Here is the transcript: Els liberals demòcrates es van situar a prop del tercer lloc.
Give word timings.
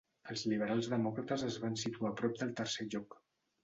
Els 0.35 0.45
liberals 0.53 0.89
demòcrates 0.95 1.45
es 1.51 1.61
van 1.67 1.79
situar 1.85 2.13
a 2.15 2.19
prop 2.25 2.45
del 2.45 2.59
tercer 2.65 2.93
lloc. 2.93 3.25